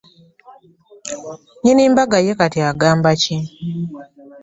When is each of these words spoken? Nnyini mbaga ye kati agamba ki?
Nnyini 1.57 1.83
mbaga 1.93 2.17
ye 2.25 2.33
kati 2.39 2.59
agamba 2.71 3.11
ki? 3.21 3.35